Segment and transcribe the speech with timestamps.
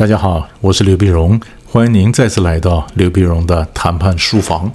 [0.00, 4.72] 大家好，我是刘碧荣，欢迎您再次来到刘碧荣的谈判书房。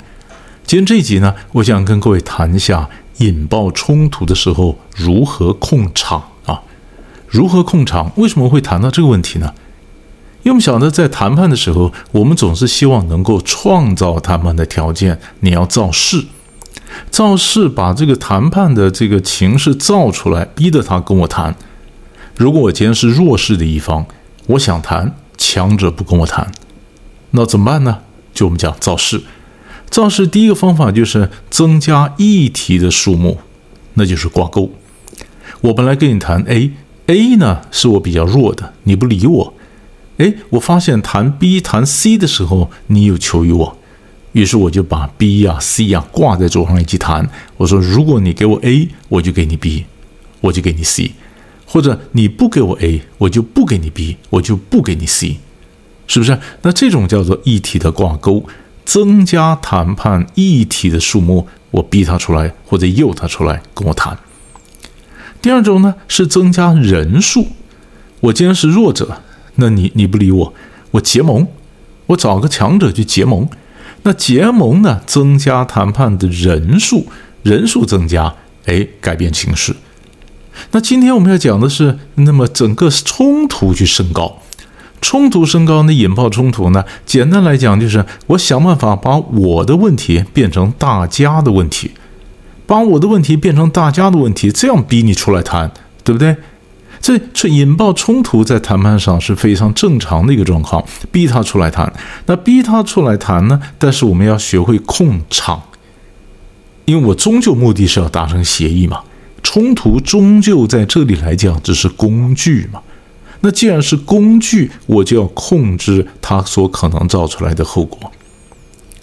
[0.67, 2.87] 今天这一集呢，我想跟各位谈一下
[3.17, 6.61] 引爆冲突的时候如何控场啊？
[7.27, 8.11] 如何控场？
[8.17, 9.51] 为什么会谈到这个问题呢？
[10.43, 16.23] 因为我们晓得，在谈判的时候，我们总是希望能够创造谈判的条件，你要造势，
[17.09, 21.55] 造势把这个谈判的这个情势造出来，逼着他跟我谈。
[22.37, 24.05] 如果我今天是弱势的一方，
[24.47, 26.51] 我想谈，强者不跟我谈，
[27.31, 27.99] 那怎么办呢？
[28.33, 29.23] 就我们讲造势，
[29.89, 33.39] 造势第一个方法就是增加议题的数目，
[33.95, 34.69] 那就是挂钩。
[35.61, 39.53] 我本来跟你谈 A，A 呢是我比较弱的，你不理我。
[40.17, 43.77] 哎，我发现谈 B、谈 C 的时候，你有求于我，
[44.33, 47.27] 于是我就把 B 呀、C 呀挂在桌上一起谈。
[47.57, 49.85] 我说，如果你给我 A，我就给你 B，
[50.41, 51.11] 我就给你 C；
[51.75, 55.39] 或者你不给我 A，我就不给你 B，我就不给你 C，
[56.07, 56.39] 是不是？
[56.61, 58.45] 那这种叫做议题的挂钩，
[58.85, 64.17] 增加谈判议题的数目，我逼他出来或者诱他出来跟我谈。
[65.41, 67.47] 第二种呢是增加人数，
[68.21, 69.21] 我既然是弱者。
[69.55, 70.53] 那你你不理我，
[70.91, 71.45] 我结盟，
[72.05, 73.49] 我找个强者去结盟。
[74.03, 77.07] 那结盟呢，增加谈判的人数，
[77.43, 79.75] 人数增加，哎，改变形势。
[80.71, 84.39] 那今天我们要讲的是，那么整个冲突去升高，
[85.01, 86.83] 冲突升高，那引爆冲突呢？
[87.05, 91.91] 简单来讲，就是我想办法把我的问题变成大家的问题，
[92.65, 95.71] 把我的问题变成大家的问题，这样逼你出来谈，
[96.03, 96.35] 对不对？
[97.01, 101.93] 这这引爆冲突在谈判上是非常正常的一个状况，逼他出来谈。
[102.25, 103.61] 那逼他出来谈呢？
[103.77, 105.61] 但是我们要学会控场，
[106.85, 109.01] 因为我终究目的是要达成协议嘛。
[109.55, 112.81] 冲突终究在这里来讲只是工具嘛。
[113.39, 118.11] 那既然是工具，我就要控制它所可能造出来的后果，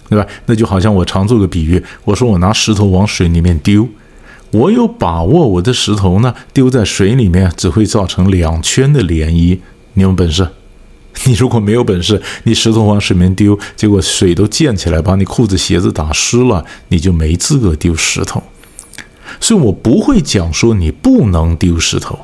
[0.09, 0.27] 对吧？
[0.45, 3.89] 那就好像我常做个比喻，我说我拿石头往水里面丢。
[4.51, 9.57] 我有把握，我的石头呢丢在水里面只会造成两圈的涟漪。
[9.95, 10.47] 你有本事？
[11.25, 18.43] 你如果没有本事，你石头往水面丢，结果水都溅起来，把你裤子鞋子打湿了，你就没资格丢石头。
[19.39, 22.19] 所以我不会讲说你不能丢石头，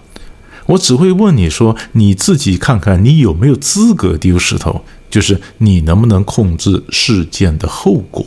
[0.65, 8.25] 我只会问你说你自己看看你有没有资格丢石头，就是你能不能控制事件的后果。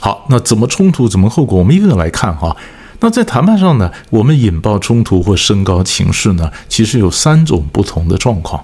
[0.00, 1.58] 好，那怎么冲突，怎么后果？
[1.58, 2.56] 我们一个个来看哈。
[2.98, 8.62] 那在谈判上呢，我们引爆冲突或升高情势呢，其实有三种不同的状况。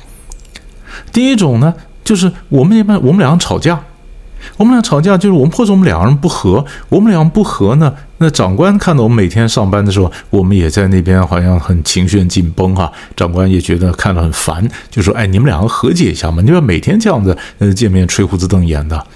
[1.12, 1.74] 第一种呢，
[2.04, 3.82] 就是我们一般我们两个吵架，
[4.56, 19.06] 我们俩吵架就是我们或者我们两个人不和，我们俩不和呢，那长官看到我们每天上班的时候，我们也在那边好像很情绪紧绷哈，长官也觉得看了很烦，就说：“哎，你们两个和解一下嘛，你要每天这样子呃见面吹胡子瞪眼的。”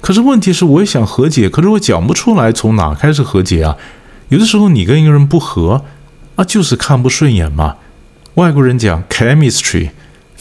[0.00, 3.76] 可是问题是，我也想和解，可是我讲不出来从哪开始和解啊。
[4.30, 5.84] 有的时候你跟一个人不合，
[6.36, 7.76] 啊，就是看不顺眼嘛。
[8.34, 9.90] 外国人讲 chemistry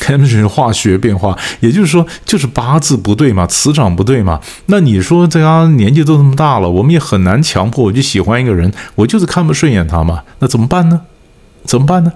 [0.04, 4.40] chemistry 化学变化，也就是说就是八字不对嘛，磁场不对嘛。
[4.66, 10.24] 那你说这家年纪都这么大了，我们也很难强迫我就喜欢一个人，我就是看不顺眼他嘛。
[10.40, 11.02] 那怎么办呢？
[11.64, 12.12] 怎么办呢？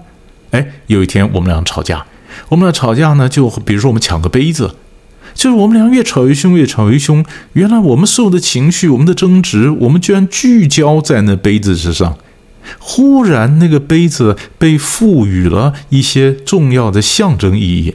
[0.50, 2.04] 哎，有一天我们俩吵架，
[2.50, 4.74] 我们俩吵架呢，就比如说我们抢个杯子。
[5.34, 7.24] 就是我们俩越吵越凶，越吵越凶。
[7.52, 12.16] 原来我们所有的情绪，我们的争执，我们居然聚焦在那杯子之上。
[12.78, 17.94] 忽然，那个杯子被赋予了一些重要的象征意义。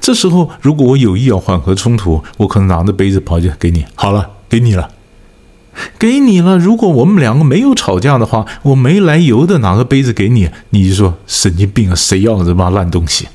[0.00, 4.88] 这时候，如果我有意要缓和冲突，我可能拿着杯子跑去给你，好了，给你了，
[5.98, 6.56] 给你了。
[6.56, 13.28] 如果我们两个没有吵架的话，我没来由的拿个杯子给你，你就说神经病啊，谁要这帮烂东西？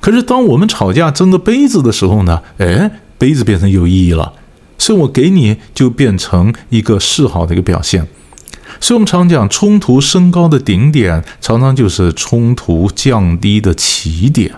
[0.00, 2.40] 可是，当我们吵架争个杯子的时候呢？
[2.58, 4.32] 哎，杯子变成有意义了，
[4.78, 8.06] 所以我给你就变成一个示好的一个表现。
[8.80, 14.54] 所以我们常讲，冲突升高的顶点，常常就是冲突降低的起点。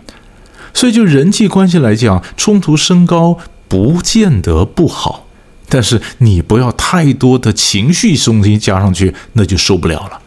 [0.75, 5.27] 所以，就人际关系来讲，冲突升高不见得不好，
[5.69, 10.21] 但是你不要太多的情绪中心加上去，那就受不了了。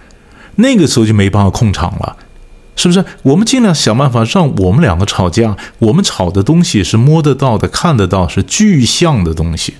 [0.55, 2.17] 那个时候就没办法控场了。
[2.73, 3.03] 是不是？
[3.23, 9.75] 我们尽量想办法让我们两个吵架，我们吵的东西是摸得到的、看得到、是具象的东西。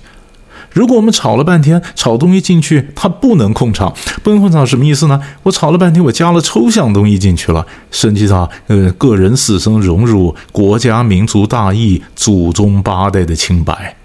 [0.72, 5.20] 如果我们吵了半天，吵东西进去，它不能控场，不能控场什么意思呢？
[5.42, 13.96] 我吵了半天，我加了抽象东西进去了，甚至到呃个人死生荣辱、国家民族大义、祖宗八代的清白，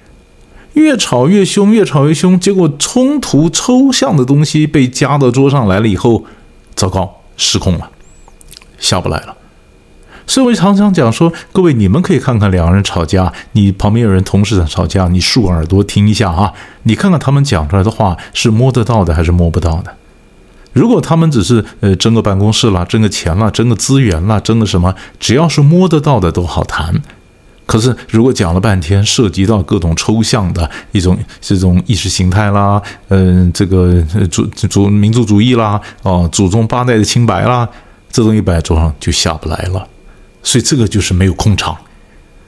[0.74, 6.26] 越吵越凶，越吵越凶，结果冲突抽象的东西被加到桌上来了以后，
[6.76, 7.90] 糟糕，失控了。
[8.78, 9.36] 下不来了，
[10.28, 16.54] 所以我常常讲说，各位你们可以看看两个人吵架，你旁边有人同时在吵架，你竖耳朵听一下啊，
[16.84, 19.94] 你看看他们讲出来的话是摸得到的还是摸不到的。
[20.74, 27.02] 如果他们只是呃争个办公室啦，争个钱啦，争个资源啦，争个什么，只要是摸得到的都好谈。
[27.66, 37.68] 可是如果讲了半天，涉及到各种抽象的一种这种意识形态啦，嗯，这个主主民族主义啦，哦，祖宗八代的清白啦，
[38.12, 39.88] 这东西摆桌上就下不来了。
[40.44, 41.78] 所以这个就是没有空场。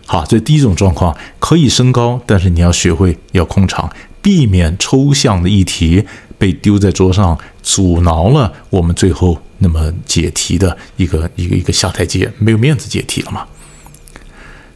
[0.06, 3.92] 好，这第一种状况可以升高，但是你要学会要空场，
[4.22, 6.06] 避免抽象的议题。
[6.40, 13.46] 被丢在桌上，阻挠了我们最后那么解题的一个一个一个下台阶，没有面子解题了嘛？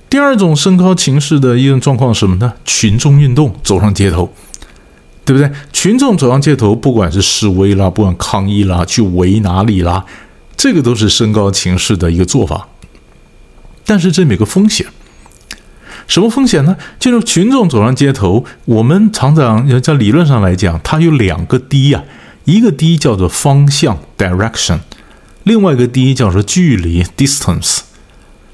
[0.09, 2.51] 第二种升高情势的一种状况是什么呢？
[2.65, 4.29] 群众运动走上街头，
[5.23, 5.49] 对不对？
[5.71, 10.03] 群众走上街头，不管是示威啦，不管抗议啦，去围哪里啦，
[10.57, 12.67] 这个都是升高情势的一个做法。
[13.85, 14.85] 但是这里有个风险。
[16.05, 16.75] 什么风险呢？
[16.99, 22.03] 就是群众走上街头，我们常常在理论上来讲，它有两个 D 啊，
[22.43, 24.79] 一个 D 叫做方向 （direction），
[25.43, 27.79] 另外一个 D 叫做距离 （distance）。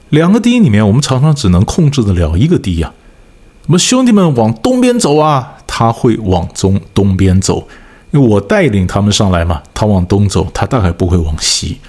[0.09, 2.93] 两个 D 里面，我们常常只能控制得了一个 D 呀。
[3.65, 7.67] 我们兄弟们往东边走啊，他会往中东边走，
[8.11, 9.61] 因为我带领他们上来嘛。
[9.73, 11.79] 他往东走，他大概不会往西，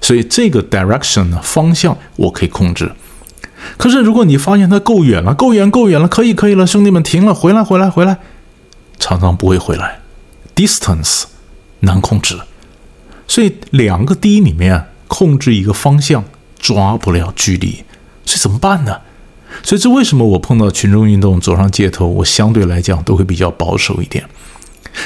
[0.00, 2.92] 所以这个 direction 呢，方向我可以控制。
[3.76, 8.18] 可是，如果你发现它够远了，够远，够远了，可以，可以了，兄弟们，停了，回来，回来，回来，
[8.98, 10.00] 常常不会回来
[10.54, 11.24] ，distance
[11.80, 12.38] 难控制，
[13.26, 16.24] 所以两个 D 里面控制一个方向
[16.58, 17.84] 抓不了距离，
[18.24, 18.98] 所以怎么办呢？
[19.64, 24.24] 所以这为什么我碰到群众运动走上街头，我相对来讲都会比较保守一点。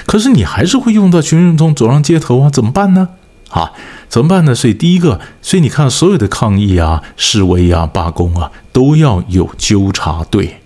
[0.05, 3.09] 可是你还是会用到群众运动走上街头啊，怎么办呢？
[3.53, 3.71] 啊，
[4.09, 4.55] 怎么办呢？
[4.55, 10.59] 所以第一个，所以你看，所有的抗议啊、示威啊、罢工啊，都要有纠察队。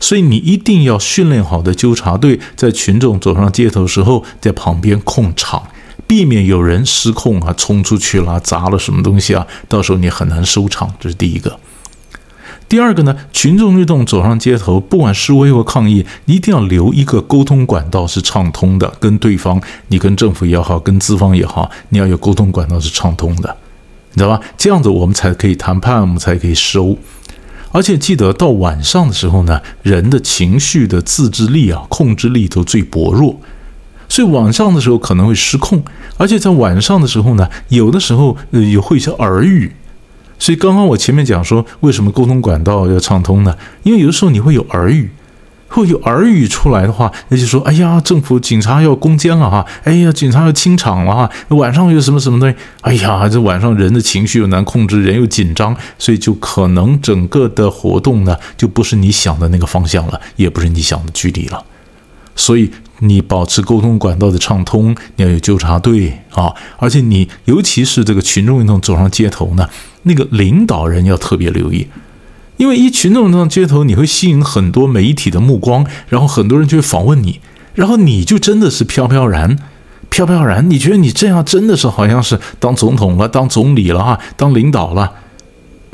[0.00, 5.62] 所以你一定要训练好的纠察队，在群众走上街头时候，在旁边控场，
[6.06, 10.92] 避免有人失控啊，冲出去了，砸了什么东西啊，到时候你很难收场。
[10.98, 11.58] 这是第一个。
[12.72, 23.54] 第二个呢，群众运动走上街头，不管示威或抗议，一定要留一个沟通管道是畅通的，跟对方，你跟政府也好，跟资方也好，你要有沟通管道是畅通的，
[24.14, 24.40] 你知道吧？
[24.56, 26.96] 这样子我们才可以谈判，我们才可以收。
[27.72, 33.38] 而且记得到晚上的时候呢，人的情绪的自制力啊、控制力都最薄弱，
[34.08, 35.82] 所以晚上的时候可能会失控。
[36.16, 39.70] 而且在晚上的时候呢，有的时候也会一些耳语。
[40.42, 43.56] 所以刚刚我前面讲说，为什么沟通管道要畅通呢？
[43.84, 45.08] 因为有的时候你会有耳语，
[45.68, 49.64] 会有耳语出来的话，那就说：哎呀，政府警察要攻坚了哈！
[49.84, 51.30] 哎呀，警察要清场了哈！
[51.50, 52.56] 晚上有什么什么东西？
[52.80, 61.64] 哎呀，这晚上人的情绪又难控制，人又紧张，所以就可能整个的活动呢，就不是你想的那个方向了，也不是你想的距离了。
[62.34, 62.68] 所以
[63.04, 69.68] 你保持沟通管道的畅通，你要有纠察队啊，而且你尤其是这个群众运动走上街头呢，
[70.04, 71.88] 那个领导人要特别留意，
[72.56, 77.40] 因为一群众上街头，你会吸引很多媒体的目光，然后很多人就会访问你，
[77.74, 79.58] 然后你就真的是飘飘然，
[80.08, 85.12] 飘飘然，你觉得你这样真的是好像是当总统了，当总理了哈，当领导了。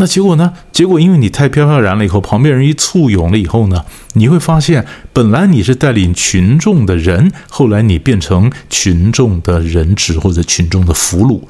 [0.01, 0.55] 那结果呢？
[0.73, 11.43] 结果因为你太飘飘然了，以后旁边人一簇拥了以后呢，你会发现，本来你是带领群众的人，后来你变成群众的人质或者群众的俘虏，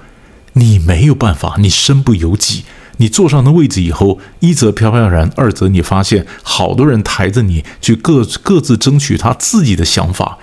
[0.54, 2.64] 你没有办法，你身不由己。
[2.96, 10.38] 你坐上的位置以后，一则飘飘然，二则你发现好多人抬着你去各各自争取他自己的想法，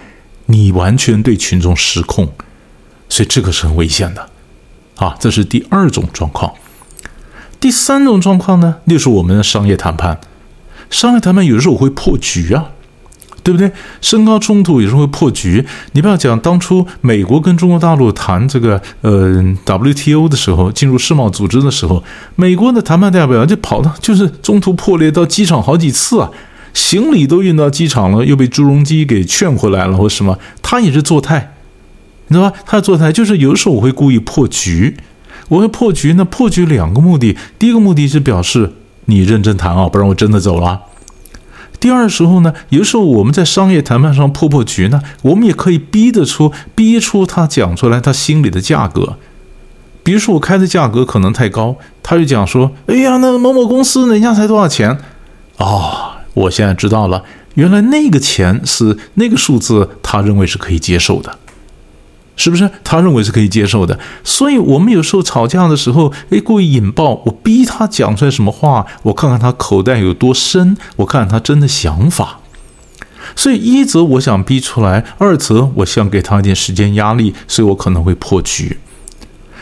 [0.45, 2.31] 你完全对群众失控，
[3.09, 4.29] 所以这个是很危险的，
[4.97, 6.53] 啊，这是第二种状况。
[7.65, 10.19] 第三种状况呢，就是我们的商业谈判。
[10.91, 12.65] 商业谈判有的时候会破局啊，
[13.41, 13.71] 对不对？
[14.01, 15.65] 升高冲突有时候会破局。
[15.93, 22.03] 你不要讲当初美国跟中国大陆谈这个呃 WTO 的时候，进入世贸组织的时候，
[22.35, 26.29] 美国的谈判代表就跑到就是中途破裂到机场好几次啊，
[26.71, 31.55] 行李都运到机场了，又被朱镕基给劝回来了或什么，他也是做态，
[32.27, 32.55] 你知道吧？
[32.67, 34.95] 他做态就是有的时候我会故意破局。
[35.49, 38.73] 我会破局，那破局两个目的，第一个目的是表示
[39.05, 40.81] 你认真谈啊，不然我真的走了。
[41.79, 49.17] 第二时候呢，有时候我们在商业谈判上破破局呢，我们也可以逼得出，逼出他讲出来他心里的价格。
[50.01, 54.97] 比如说我开的价格可能太高，他就讲说：“哎呀，那某某公司人家才多少钱？”
[55.57, 57.23] 哦，我现在知道了，
[57.55, 61.37] 原来那个钱是那个数字，他认为是可以接受的。
[62.35, 62.69] 是不是？
[62.83, 63.97] 他认为是可以接受的。
[64.23, 72.39] 所以，我们有时候吵架的时候，诶，故意引爆，我逼他讲出来什么话，我看看他口袋有多深，我看看他真的想法。
[73.35, 78.77] 所以，一则我想逼出来，二则我想给他一点时间压力，所以我可能会破局。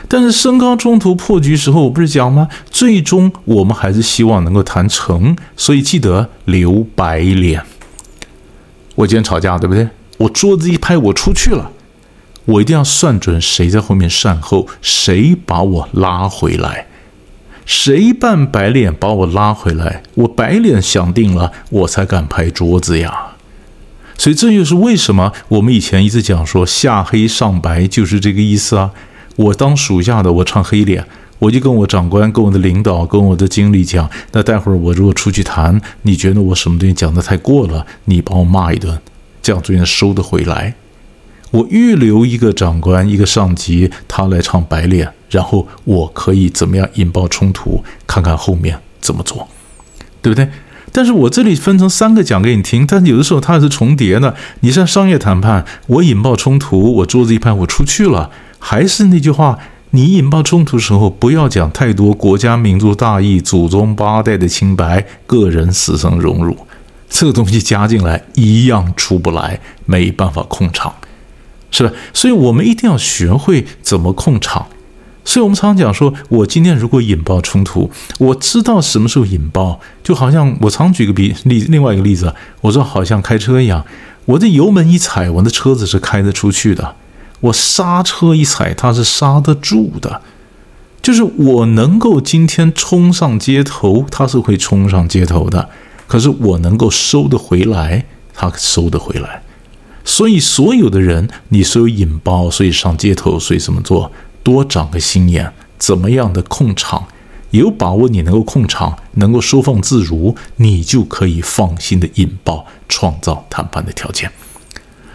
[0.08, 2.50] 但是，升高中途破局时候，我不是讲吗？
[2.70, 7.64] 最终我们还是希望能够谈成，所以记得留白脸。
[8.96, 9.88] 我今天吵架，对不对？
[10.18, 11.72] 我桌子一拍，我出去了。
[12.46, 16.88] 我一定要算准谁在后面善后，谁把我拉回来，
[17.66, 23.36] 谁扮白脸把我拉回来，我白脸想定了，我才敢拍桌子呀。
[24.18, 28.92] 所以这就是为什么我们以前一直讲说下黑上白就是这个意思啊。
[29.36, 31.04] 我当属下的，我唱黑脸，
[31.40, 39.00] 我就跟我长官、跟我的领导、跟我的经理讲，那待会儿我如果出去谈，你觉得我什么东西讲的太过了，你帮我骂一顿，
[39.42, 40.76] 这样最能收得回来。
[41.54, 47.84] 我预留一个长官，一个上级，他来唱白脸，然后我可以怎么样引爆冲突？
[48.08, 49.48] 看看后面怎么做，
[50.20, 50.50] 对不对？
[50.92, 54.36] 但是我这里分成三个讲给你听，但有的时候它是重叠的。
[54.62, 58.32] 你像商业谈判，我引爆冲突，我桌子一拍，我出去了。
[58.58, 59.60] 还是那句话，
[59.92, 66.58] 你引爆冲突的时候，不要讲太多国家民族大义、祖宗八代的清白、个人死生荣辱，
[67.08, 70.92] 这个东西加进来一样出不来，没办法控场。
[71.74, 71.92] 是吧？
[72.14, 74.68] 所以我们一定要学会怎么控场。
[75.26, 77.90] 所以我们常常讲说，我今天如果引爆冲突，
[78.20, 83.86] 我知道什么时候引爆，就好像我常举个比例，另外一个例子，我说好像开车一样，
[84.26, 86.96] 我的油门一踩，我的车子是开得出去的；
[87.40, 90.22] 我刹车一踩，它是刹得住的。
[91.02, 95.70] 就是我能够今天冲上街头，它是会冲上街头的；
[96.06, 99.42] 可是我能够收得回来，它收得回来。
[100.04, 104.12] 所以，所有的人，你所有引爆，所以上街头，所以怎么做？
[104.44, 107.08] 多长个心眼，怎么样的控场？
[107.52, 114.30] 有把握，你能够控场，能够收放自如，你就可以放心的引爆，创造谈判的条件。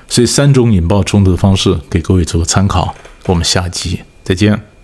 [0.09, 2.95] 所以，三种引爆冲突的方式，给各位做个参考。
[3.26, 4.77] 我们下集再见。